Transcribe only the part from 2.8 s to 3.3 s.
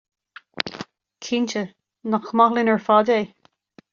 fad é?